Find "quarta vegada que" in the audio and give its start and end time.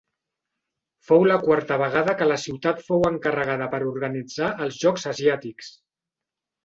1.43-2.27